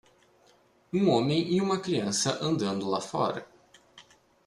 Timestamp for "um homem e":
0.91-1.61